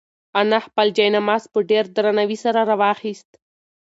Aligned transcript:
انا 0.41 0.57
خپل 0.67 0.87
جاینماز 0.97 1.43
په 1.53 1.59
ډېر 1.69 1.83
درناوي 1.95 2.37
سره 2.45 2.59
راواخیست. 2.69 3.29